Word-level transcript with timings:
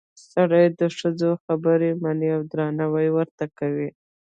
سړي 0.31 0.65
د 0.79 0.81
ښځو 0.97 1.31
خبرې 1.43 1.89
مني 2.03 2.29
او 2.35 2.41
درناوی 2.51 3.07
ورته 3.17 3.45
کوي 3.57 3.89